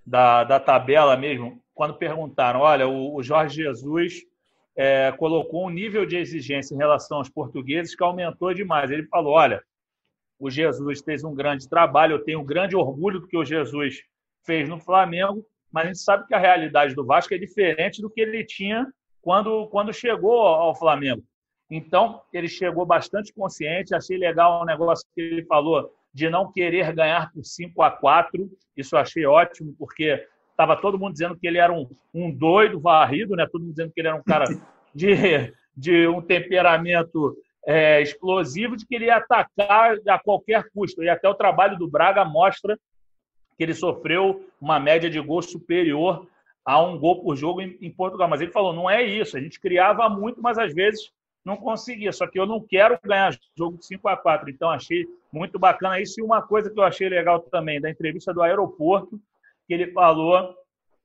[0.07, 4.23] da, da tabela mesmo, quando perguntaram, olha, o, o Jorge Jesus
[4.77, 8.91] é, colocou um nível de exigência em relação aos portugueses que aumentou demais.
[8.91, 9.63] Ele falou, olha,
[10.39, 14.03] o Jesus fez um grande trabalho, eu tenho um grande orgulho do que o Jesus
[14.45, 18.11] fez no Flamengo, mas a gente sabe que a realidade do Vasco é diferente do
[18.11, 18.87] que ele tinha
[19.23, 21.23] quando, quando chegou ao Flamengo.
[21.71, 26.95] Então, ele chegou bastante consciente, achei legal o negócio que ele falou de não querer
[26.95, 31.47] ganhar por 5 a 4 Isso eu achei ótimo, porque estava todo mundo dizendo que
[31.47, 33.47] ele era um, um doido varrido, né?
[33.51, 34.45] todo mundo dizendo que ele era um cara
[34.95, 41.03] de, de um temperamento é, explosivo, de que ele ia atacar a qualquer custo.
[41.03, 42.79] E até o trabalho do Braga mostra
[43.57, 46.29] que ele sofreu uma média de gol superior
[46.65, 48.29] a um gol por jogo em, em Portugal.
[48.29, 51.11] Mas ele falou: não é isso, a gente criava muito, mas às vezes
[51.45, 52.13] não conseguia.
[52.13, 56.01] Só que eu não quero ganhar jogo de 5 a 4 Então, achei muito bacana
[56.01, 56.21] isso.
[56.21, 59.21] E uma coisa que eu achei legal também, da entrevista do aeroporto,
[59.67, 60.55] que ele falou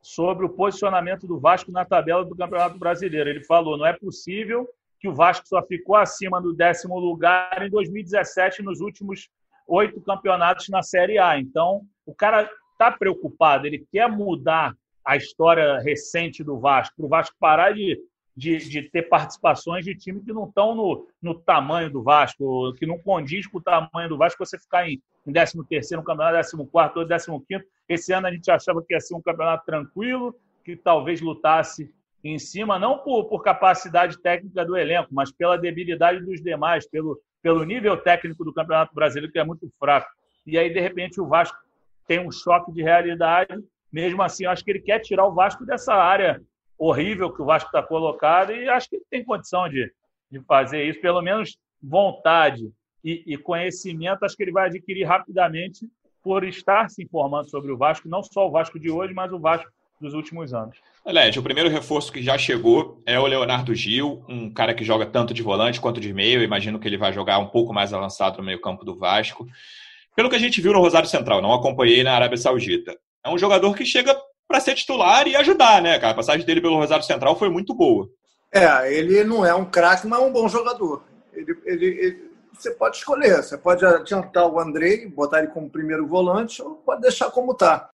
[0.02, 3.30] sobre o posicionamento do Vasco na tabela do Campeonato Brasileiro.
[3.30, 4.68] Ele falou: não é possível
[5.00, 9.30] que o Vasco só ficou acima do décimo lugar em 2017 nos últimos
[9.68, 11.40] oito campeonatos na Série A.
[11.40, 14.76] Então, o cara está preocupado, ele quer mudar
[15.06, 18.00] a história recente do Vasco, para o Vasco parar de
[18.40, 22.86] de, de ter participações de time que não estão no, no tamanho do Vasco, que
[22.86, 25.58] não condiz com o tamanho do Vasco, você ficar em, em 13
[25.98, 29.66] no campeonato, 14 ou 15 Esse ano a gente achava que ia ser um campeonato
[29.66, 35.58] tranquilo, que talvez lutasse em cima, não por, por capacidade técnica do elenco, mas pela
[35.58, 40.10] debilidade dos demais, pelo, pelo nível técnico do Campeonato Brasileiro, que é muito fraco.
[40.48, 41.58] E aí, de repente, o Vasco
[42.08, 43.54] tem um choque de realidade.
[43.92, 46.42] Mesmo assim, eu acho que ele quer tirar o Vasco dessa área
[46.80, 49.92] horrível que o Vasco está colocado e acho que tem condição de,
[50.32, 52.72] de fazer isso, pelo menos vontade
[53.04, 55.86] e, e, conhecimento, acho que ele vai adquirir rapidamente
[56.24, 59.40] por estar se informando sobre o Vasco, não só o Vasco de hoje, mas o
[59.40, 60.78] Vasco dos últimos anos.
[61.06, 65.06] Led, o primeiro reforço que já chegou é o Leonardo Gil, um cara que joga
[65.06, 66.40] tanto de volante quanto de meio.
[66.40, 69.48] Eu imagino que ele vai jogar um pouco mais avançado no meio-campo do Vasco.
[70.16, 72.98] Pelo que a gente viu no Rosário Central, não acompanhei na Arábia Saudita.
[73.24, 74.19] É um jogador que chega
[74.50, 76.12] para ser titular e ajudar, né, cara?
[76.12, 78.10] A passagem dele pelo Rosário Central foi muito boa.
[78.52, 81.04] É, ele não é um craque, mas é um bom jogador.
[81.32, 83.44] Ele, ele, ele, você pode escolher.
[83.44, 87.92] Você pode adiantar o Andrei, botar ele como primeiro volante, ou pode deixar como está.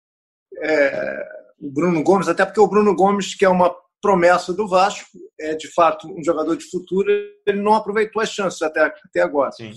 [0.57, 1.25] É,
[1.57, 5.55] o Bruno Gomes, até porque o Bruno Gomes, que é uma promessa do Vasco, é
[5.55, 9.53] de fato um jogador de futuro, ele não aproveitou as chances até, até agora.
[9.53, 9.71] Sim.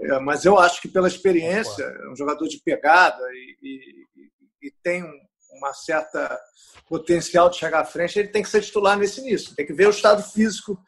[0.00, 4.72] É, mas eu acho que pela experiência, é um jogador de pegada e, e, e
[4.80, 5.27] tem um,
[5.58, 6.40] uma certa
[6.88, 9.54] potencial de chegar à frente, ele tem que ser titular nesse início.
[9.54, 10.80] Tem que ver o estado físico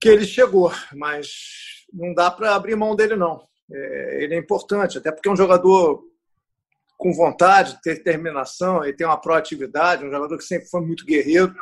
[0.00, 1.28] que ele chegou, mas
[1.92, 3.46] não dá para abrir mão dele não.
[3.70, 6.02] É, ele é importante, até porque é um jogador
[6.96, 11.54] com vontade, ter determinação, ele tem uma proatividade, um jogador que sempre foi muito guerreiro.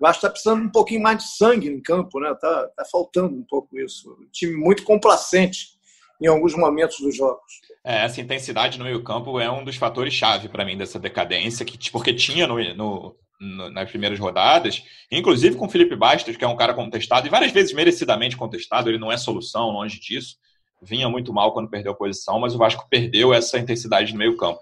[0.00, 2.34] Eu acho que está precisando um pouquinho mais de sangue em campo, né?
[2.40, 4.10] Tá, tá faltando um pouco isso.
[4.20, 5.78] Um time muito complacente
[6.20, 7.60] em alguns momentos dos jogos.
[7.84, 11.90] É, essa intensidade no meio-campo é um dos fatores chave para mim dessa decadência, que
[11.90, 16.48] porque tinha no, no, no, nas primeiras rodadas, inclusive com o Felipe Bastos, que é
[16.48, 18.90] um cara contestado e várias vezes merecidamente contestado.
[18.90, 20.36] Ele não é solução, longe disso
[20.82, 24.60] vinha muito mal quando perdeu a posição, mas o Vasco perdeu essa intensidade no meio-campo.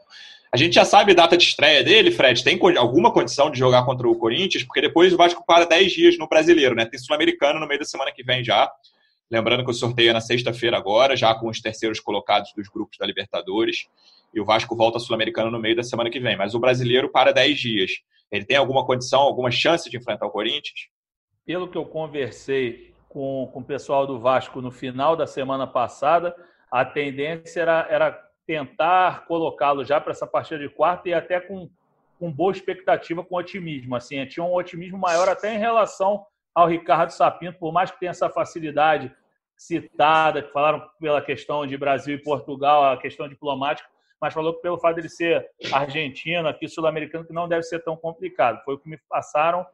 [0.51, 2.43] A gente já sabe a data de estreia dele, Fred.
[2.43, 4.65] Tem alguma condição de jogar contra o Corinthians?
[4.65, 6.87] Porque depois o Vasco para 10 dias no brasileiro, né?
[6.87, 8.71] Tem Sul-Americano no meio da semana que vem já.
[9.31, 12.97] Lembrando que o sorteio é na sexta-feira agora, já com os terceiros colocados dos grupos
[12.97, 13.89] da Libertadores.
[14.33, 16.37] E o Vasco volta Sul-Americano no meio da semana que vem.
[16.37, 17.91] Mas o brasileiro para 10 dias.
[18.31, 20.89] Ele tem alguma condição, alguma chance de enfrentar o Corinthians?
[21.45, 26.35] Pelo que eu conversei com, com o pessoal do Vasco no final da semana passada,
[26.71, 31.71] a tendência era, era tentar colocá-lo já para essa partida de quarta e até com,
[32.19, 33.95] com boa expectativa, com otimismo.
[33.95, 36.25] Assim, tinha um otimismo maior até em relação
[36.59, 39.15] ao Ricardo Sapinto, por mais que tenha essa facilidade
[39.57, 43.89] citada, que falaram pela questão de Brasil e Portugal, a questão diplomática,
[44.21, 47.79] mas falou que pelo fato de ele ser argentino, aqui sul-americano, que não deve ser
[47.85, 48.61] tão complicado.
[48.65, 49.65] Foi o que me passaram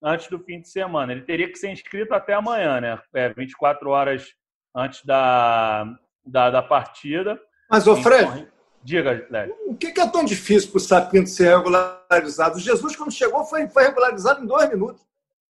[0.00, 1.10] antes do fim de semana.
[1.10, 3.02] Ele teria que ser inscrito até amanhã, né?
[3.12, 4.32] É, 24 horas
[4.72, 5.92] antes da,
[6.24, 7.36] da, da partida.
[7.68, 8.46] Mas, ô Fred, então,
[8.84, 9.56] diga, Léo.
[9.66, 12.58] O que é tão difícil para o Sapinto ser regularizado?
[12.58, 15.07] O Jesus, quando chegou, foi, foi regularizado em dois minutos.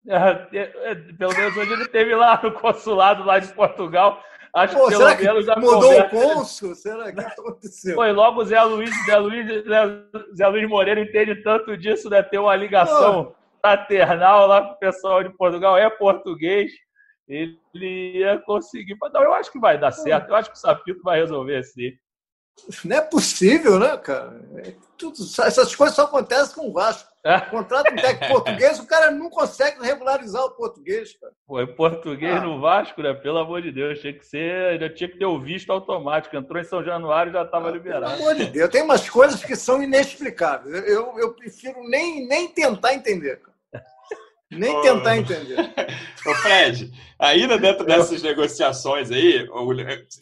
[0.07, 4.23] É, é, pelo menos hoje ele esteve lá no consulado lá de Portugal.
[4.53, 6.05] Acho Pô, que pelo será menos que mudou conversa...
[6.05, 6.75] o cônsul?
[6.75, 7.95] Será que aconteceu?
[7.95, 9.63] Foi logo o Zé Luiz, Zé Luiz,
[10.35, 12.23] Zé Luiz Moreira entende tanto disso, né?
[12.23, 13.25] Ter uma ligação.
[13.25, 16.71] Pô fraternal lá com o pessoal de Portugal, é português,
[17.27, 18.95] ele ia conseguir.
[19.13, 21.91] Não, eu acho que vai dar certo, eu acho que o Sapito vai resolver assim.
[22.85, 24.41] Não é possível, né, cara?
[24.57, 27.09] É tudo, essas coisas só acontecem com o Vasco.
[27.49, 31.33] Contrata um técnico português, o cara não consegue regularizar o português, cara.
[31.45, 32.41] Pô, português ah.
[32.41, 33.13] no Vasco, né?
[33.13, 36.35] Pelo amor de Deus, tinha que ser, já tinha que ter o visto automático.
[36.35, 38.13] Entrou em São Januário já estava ah, liberado.
[38.15, 40.87] Pelo amor de Deus, tem umas coisas que são inexplicáveis.
[40.87, 43.41] Eu, eu prefiro nem, nem tentar entender.
[44.49, 45.57] Nem tentar entender.
[46.25, 49.45] Ô Fred, ainda dentro dessas negociações aí,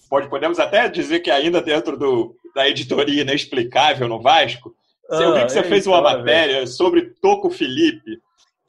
[0.09, 4.75] pode, podemos até dizer que ainda dentro do, da editoria inexplicável no Vasco,
[5.09, 6.67] ah, eu vi que você fez uma matéria velho.
[6.67, 8.19] sobre Toco Felipe.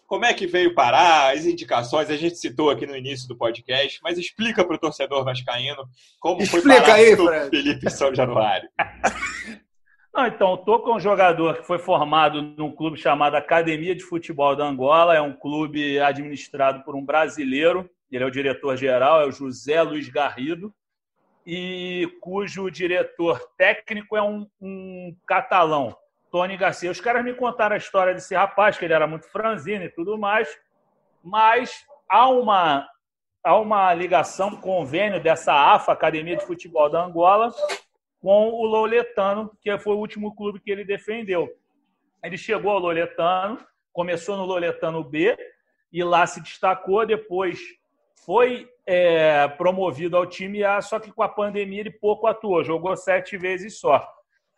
[0.07, 3.99] Como é que veio parar, as indicações, a gente citou aqui no início do podcast,
[4.03, 5.85] mas explica para o torcedor vascaíno
[6.21, 7.51] como explica foi parar aí, o Toco Fred.
[7.51, 8.69] Felipe em São Januário.
[10.15, 14.03] Não, então, o Toco é um jogador que foi formado num clube chamado Academia de
[14.03, 15.15] Futebol da Angola.
[15.15, 17.91] É um clube administrado por um brasileiro.
[18.11, 20.73] Ele é o diretor-geral, é o José Luiz Garrido,
[21.47, 25.95] e cujo diretor técnico é um, um catalão,
[26.37, 26.91] Tony Garcia.
[26.91, 30.19] Os caras me contaram a história desse rapaz, que ele era muito franzino e tudo
[30.19, 30.47] mais,
[31.25, 32.87] mas há uma,
[33.43, 37.55] há uma ligação, um convênio dessa AFA, Academia de Futebol da Angola,
[38.21, 41.49] com o Loletano, que foi o último clube que ele defendeu.
[42.23, 43.59] Ele chegou ao Loletano,
[43.91, 45.35] começou no Loletano B
[45.91, 47.07] e lá se destacou.
[47.07, 47.59] Depois
[48.27, 52.95] foi é, promovido ao time A, só que com a pandemia ele pouco atuou, jogou
[52.95, 54.07] sete vezes só.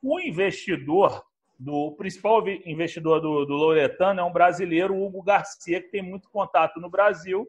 [0.03, 1.23] O investidor,
[1.59, 6.81] do principal investidor do, do Loretano é um brasileiro, Hugo Garcia, que tem muito contato
[6.81, 7.49] no Brasil.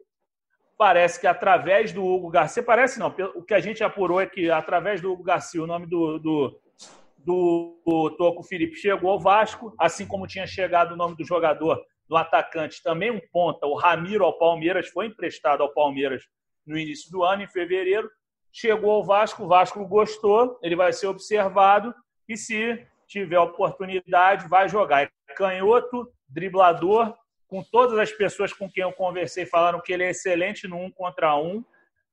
[0.76, 4.50] Parece que através do Hugo Garcia, parece não, o que a gente apurou é que
[4.50, 6.60] através do Hugo Garcia, o nome do, do,
[7.18, 11.80] do, do Toco Felipe chegou ao Vasco, assim como tinha chegado o nome do jogador,
[12.08, 16.24] do atacante, também um ponta, o Ramiro ao Palmeiras, foi emprestado ao Palmeiras
[16.66, 18.10] no início do ano, em fevereiro,
[18.52, 21.94] chegou ao Vasco, o Vasco gostou, ele vai ser observado
[22.28, 25.02] e se tiver oportunidade vai jogar.
[25.02, 27.14] É canhoto, driblador,
[27.48, 30.90] com todas as pessoas com quem eu conversei falaram que ele é excelente no um
[30.90, 31.64] contra um,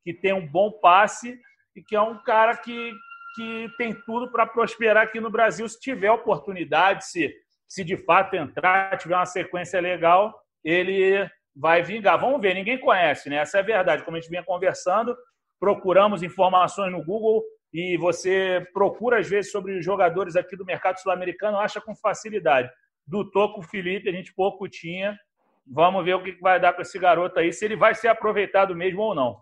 [0.03, 1.39] que tem um bom passe
[1.75, 2.91] e que é um cara que,
[3.35, 7.31] que tem tudo para prosperar aqui no Brasil se tiver oportunidade, se,
[7.67, 10.33] se de fato entrar, tiver uma sequência legal,
[10.63, 12.19] ele vai vingar.
[12.19, 13.37] Vamos ver, ninguém conhece, né?
[13.37, 14.03] Essa é a verdade.
[14.03, 15.15] Como a gente vinha conversando,
[15.59, 20.99] procuramos informações no Google e você procura, às vezes, sobre os jogadores aqui do mercado
[20.99, 22.69] sul-americano, acha com facilidade.
[23.05, 25.17] Do Toco Felipe, a gente pouco tinha.
[25.65, 28.75] Vamos ver o que vai dar com esse garoto aí, se ele vai ser aproveitado
[28.75, 29.37] mesmo ou não.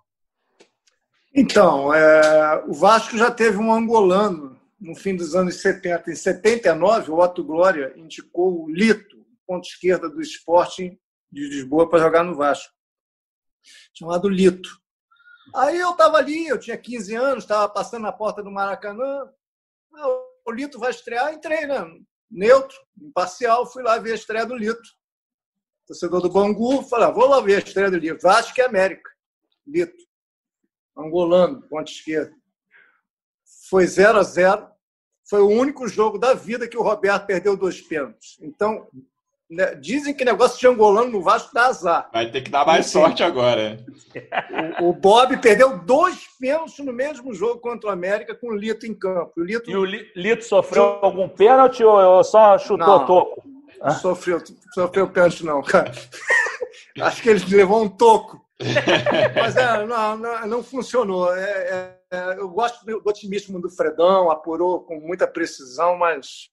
[1.34, 6.12] Então, é, o Vasco já teve um angolano no fim dos anos 70.
[6.12, 10.98] Em 79, o Otto Glória indicou o Lito, ponto esquerda do Sporting
[11.32, 12.74] de Lisboa, para jogar no Vasco,
[13.94, 14.70] chamado Lito.
[15.54, 19.30] Aí eu estava ali, eu tinha 15 anos, estava passando na porta do Maracanã.
[19.94, 20.08] Ah,
[20.46, 21.86] o Lito vai estrear, entrei, né?
[22.30, 24.90] Neutro, imparcial, fui lá ver a estreia do Lito.
[25.86, 28.22] Torcedor do Bangu, falei, ah, vou lá ver a estreia do Lito.
[28.22, 29.10] Vasco e América.
[29.68, 30.06] Lito
[30.98, 32.34] angolano, ponta esquerda.
[33.70, 34.68] Foi 0 a 0
[35.28, 38.38] Foi o único jogo da vida que o Roberto perdeu dois pênaltis.
[38.40, 38.88] Então,
[39.80, 42.10] dizem que negócio de angolano no Vasco dá azar.
[42.12, 43.78] Vai ter que dar mais Enfim, sorte agora.
[44.82, 48.86] O, o, Bob perdeu dois pênaltis no mesmo jogo contra o América com o Lito
[48.86, 49.34] em campo.
[49.38, 49.70] O Lito...
[49.70, 53.44] E o Lito sofreu algum pênalti ou só chutou não, toco?
[54.02, 54.42] Sofreu,
[54.74, 55.92] sofreu pênalti não, cara.
[57.02, 58.46] Acho que ele levou um toco.
[59.36, 61.34] Mas é, não, não, não funcionou.
[61.36, 66.50] É, é, é, eu gosto do otimismo do Fredão, apurou com muita precisão, mas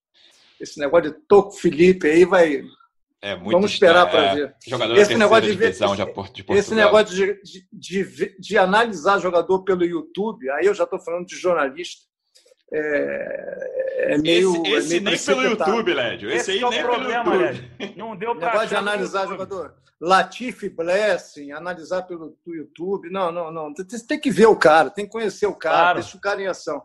[0.61, 2.63] esse negócio de Toco Felipe aí vai.
[3.25, 4.55] É muito Vamos esperar para é, ver.
[4.67, 7.41] Jogador esse negócio de, ver, esse, de, de esse negócio de,
[7.73, 12.03] de, de, analisar jogador pelo YouTube, aí eu já estou falando de jornalista.
[12.73, 14.61] É, é meio.
[14.67, 16.31] Esse, esse é meio nem pelo YouTube, Lédio.
[16.31, 17.71] Esse, esse aí é nem problema, pelo YouTube.
[17.79, 17.97] Lédio.
[17.97, 18.47] Não deu para.
[18.47, 19.75] Negócio de analisar jogador.
[20.01, 23.09] Latifi Blessing, analisar pelo YouTube.
[23.09, 23.73] Não, não, não.
[23.73, 26.01] Você tem que ver o cara, tem que conhecer o cara, claro.
[26.01, 26.83] deixa o cara em ação.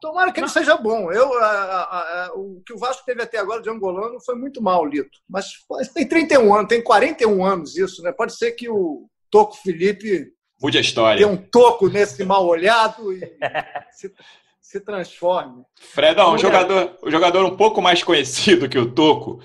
[0.00, 1.12] Tomara que ele seja bom.
[1.12, 4.62] Eu, a, a, a, o que o Vasco teve até agora de angolano foi muito
[4.62, 5.18] mal, Lito.
[5.28, 5.52] Mas
[5.92, 8.10] tem 31 anos, tem 41 anos isso, né?
[8.10, 10.32] Pode ser que o Toco Felipe.
[10.60, 11.24] Mude a história.
[11.24, 13.20] Tem um toco nesse mal olhado e
[13.92, 14.12] se,
[14.60, 15.62] se transforme.
[15.78, 19.40] Fredão, um jogador, um jogador um pouco mais conhecido que o Toco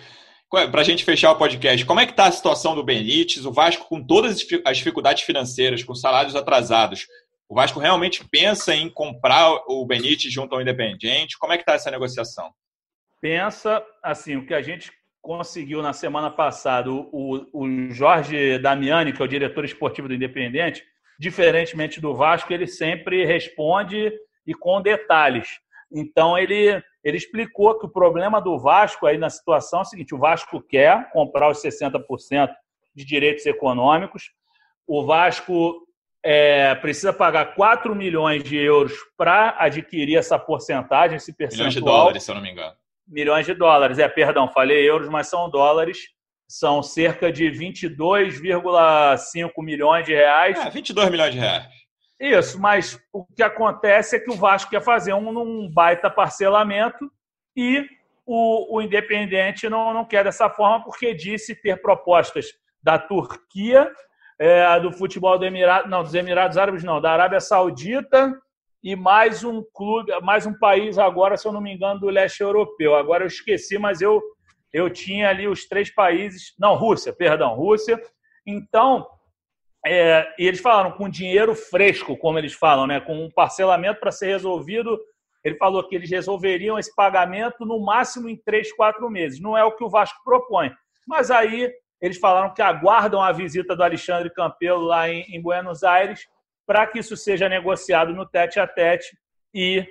[0.50, 3.46] para a gente fechar o podcast, como é que está a situação do Benítez?
[3.46, 7.08] O Vasco, com todas as dificuldades financeiras, com salários atrasados,
[7.48, 11.38] o Vasco realmente pensa em comprar o Benítez junto ao Independiente?
[11.38, 12.52] Como é que está essa negociação?
[13.22, 19.22] Pensa, assim, o que a gente conseguiu na semana passada, o, o Jorge Damiani, que
[19.22, 20.84] é o diretor esportivo do Independente,
[21.20, 24.12] diferentemente do Vasco, ele sempre responde
[24.46, 25.48] e com detalhes.
[25.92, 30.16] Então, ele ele explicou que o problema do Vasco aí na situação é o seguinte:
[30.16, 32.52] o Vasco quer comprar os 60%
[32.96, 34.32] de direitos econômicos,
[34.88, 35.86] o Vasco
[36.28, 41.68] é, precisa pagar 4 milhões de euros para adquirir essa porcentagem, esse percentual.
[41.68, 42.74] Milhões de dólares, se eu não me engano.
[43.08, 46.00] Milhões de dólares, é, perdão, falei euros, mas são dólares.
[46.48, 50.58] São cerca de 22,5 milhões de reais.
[50.66, 51.68] É, 22 milhões de reais.
[52.20, 57.08] Isso, mas o que acontece é que o Vasco quer fazer um, um baita parcelamento
[57.56, 57.88] e
[58.26, 62.48] o, o Independente não, não quer dessa forma porque disse ter propostas
[62.82, 63.92] da Turquia,
[64.40, 68.34] é, do futebol do Emirado, não, dos Emirados Árabes não, da Arábia Saudita
[68.84, 72.42] e mais um clube, mais um país agora, se eu não me engano, do leste
[72.42, 72.96] europeu.
[72.96, 74.22] Agora eu esqueci, mas eu
[74.76, 77.98] eu tinha ali os três países, não, Rússia, perdão, Rússia.
[78.46, 79.08] Então,
[79.86, 83.00] é, e eles falaram com dinheiro fresco, como eles falam, né?
[83.00, 85.00] com um parcelamento para ser resolvido.
[85.46, 89.40] Ele falou que eles resolveriam esse pagamento no máximo em três, quatro meses.
[89.40, 90.74] Não é o que o Vasco propõe.
[91.08, 91.72] Mas aí
[92.06, 96.28] eles falaram que aguardam a visita do Alexandre Campelo lá em, em Buenos Aires
[96.66, 99.18] para que isso seja negociado no tete a tete
[99.52, 99.84] e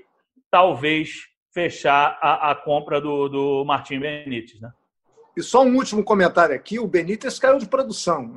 [0.49, 4.61] talvez fechar a, a compra do, do Martim Benítez.
[4.61, 4.73] Né?
[5.37, 8.33] E só um último comentário aqui: o Benítez caiu de produção.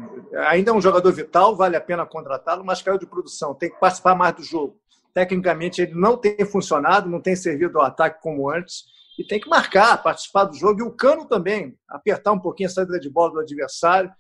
[0.48, 3.54] Ainda é um jogador vital, vale a pena contratá-lo, mas caiu de produção.
[3.54, 4.76] Tem que participar mais do jogo.
[5.14, 8.86] Tecnicamente, ele não tem funcionado, não tem servido ao ataque como antes.
[9.18, 10.80] E tem que marcar, participar do jogo.
[10.80, 14.12] E o Cano também, apertar um pouquinho a saída de bola do adversário.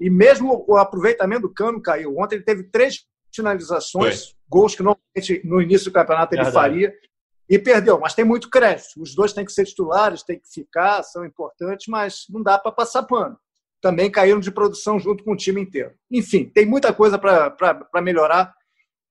[0.00, 2.16] E mesmo o aproveitamento do Cano caiu.
[2.18, 3.04] Ontem ele teve três
[3.34, 4.34] finalizações, Foi.
[4.48, 6.68] gols que normalmente no início do campeonato ele Verdade.
[6.68, 6.94] faria
[7.48, 8.00] e perdeu.
[8.00, 9.00] Mas tem muito crédito.
[9.00, 12.72] Os dois têm que ser titulares, têm que ficar, são importantes, mas não dá para
[12.72, 13.38] passar pano.
[13.80, 15.94] Também caíram de produção junto com o time inteiro.
[16.10, 18.54] Enfim, tem muita coisa para melhorar.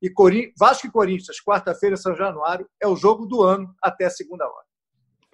[0.01, 0.11] E.
[0.57, 4.65] Vasco e Corinthians, quarta-feira, São Januário, é o jogo do ano até a segunda hora.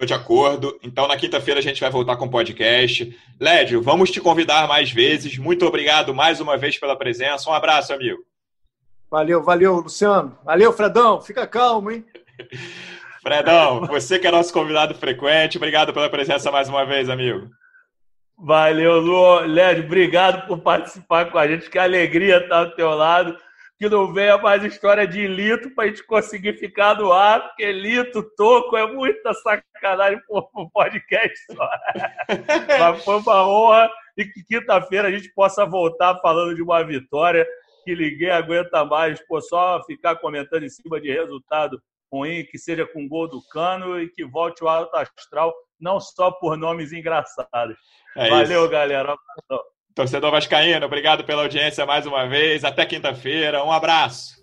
[0.05, 0.77] De acordo.
[0.83, 3.17] Então, na quinta-feira a gente vai voltar com o podcast.
[3.39, 5.37] Lédio, vamos te convidar mais vezes.
[5.37, 7.49] Muito obrigado mais uma vez pela presença.
[7.49, 8.19] Um abraço, amigo.
[9.09, 10.37] Valeu, valeu, Luciano.
[10.43, 11.21] Valeu, Fredão.
[11.21, 12.05] Fica calmo, hein?
[13.21, 17.47] Fredão, você que é nosso convidado frequente, obrigado pela presença mais uma vez, amigo.
[18.35, 19.41] Valeu, Lu.
[19.41, 21.69] Lédio, obrigado por participar com a gente.
[21.69, 23.37] Que alegria estar do teu lado
[23.81, 27.71] que não venha mais história de Lito para a gente conseguir ficar no ar, porque
[27.71, 31.67] Lito, Toco é muita sacanagem por um podcast só.
[32.79, 37.43] Mas foi uma honra e que quinta-feira a gente possa voltar falando de uma vitória
[37.83, 41.81] que ninguém aguenta mais, pô, só ficar comentando em cima de resultado
[42.13, 46.29] ruim, que seja com gol do Cano e que volte o alto astral, não só
[46.29, 47.79] por nomes engraçados.
[48.15, 48.69] É Valeu, isso.
[48.69, 49.15] galera.
[49.93, 52.63] Torcedor Vascaíno, obrigado pela audiência mais uma vez.
[52.63, 53.63] Até quinta-feira.
[53.63, 54.35] Um abraço.